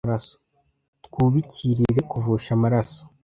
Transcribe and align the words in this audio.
Twubikirire 1.05 1.99
kuvusha 2.11 2.49
amaraso 2.57 3.01